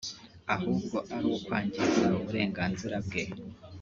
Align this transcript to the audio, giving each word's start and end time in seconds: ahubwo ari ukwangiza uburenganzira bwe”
ahubwo 0.53 0.97
ari 1.15 1.25
ukwangiza 1.37 2.03
uburenganzira 2.19 2.95
bwe” 3.05 3.23